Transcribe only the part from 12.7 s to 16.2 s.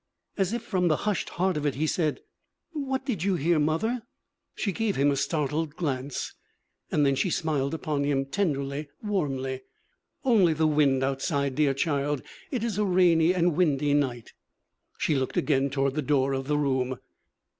a rainy and windy night.' She looked again toward the